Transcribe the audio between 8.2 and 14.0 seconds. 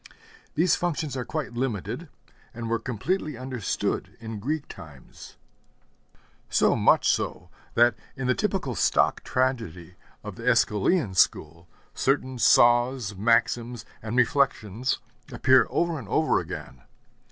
the typical stock tragedy of the Æschylean school certain saws, maxims,